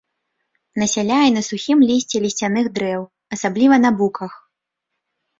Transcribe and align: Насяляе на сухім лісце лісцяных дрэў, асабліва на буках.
Насяляе 0.83 1.25
на 1.33 1.41
сухім 1.49 1.83
лісце 1.89 2.21
лісцяных 2.23 2.65
дрэў, 2.77 3.01
асабліва 3.37 3.75
на 3.85 3.89
буках. 4.01 4.33